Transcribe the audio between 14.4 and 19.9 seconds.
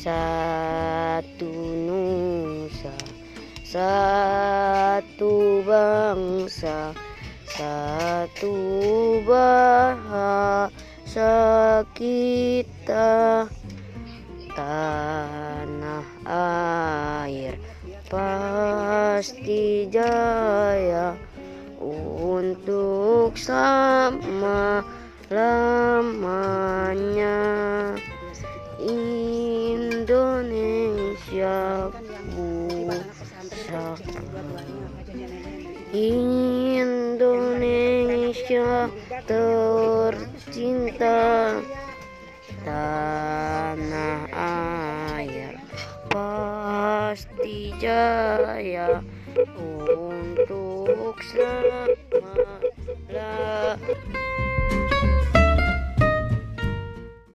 tanah air. Pasti